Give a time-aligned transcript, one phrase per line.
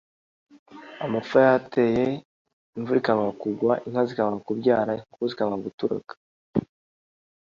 [1.05, 2.05] amapfa yateye
[2.75, 6.13] imvura ikanga kugwa inka zikanga kubyara inkoko zikanga guturaga